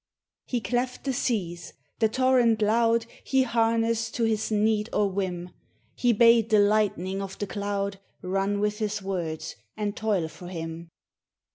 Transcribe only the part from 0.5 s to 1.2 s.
cleft the